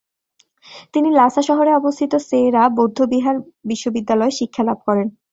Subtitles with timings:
[0.93, 3.35] তিনি লাসা শহরে অবস্থিত সে-রা বৌদ্ধবহার
[3.65, 5.07] বিশ্ববিদ্যালয়ে শিক্ষালাভ করেন।